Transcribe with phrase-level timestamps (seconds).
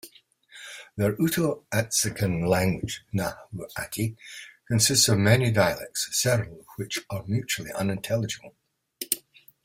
[0.97, 4.15] Their Uto-Aztecan language, Nahuatl,
[4.67, 8.55] consists of many dialects, several of which are mutually unintelligible.